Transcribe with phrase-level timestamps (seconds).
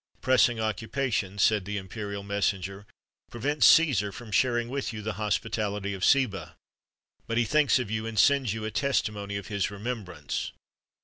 [0.19, 2.87] "Pressing occupations," said the imperial messenger,
[3.29, 6.55] "prevent Cæsar from sharing with you the hospitality of Seba;
[7.27, 10.53] but he thinks of you, and sends you a testimony of his remembrance."